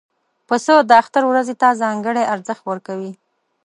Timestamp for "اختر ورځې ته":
1.01-1.67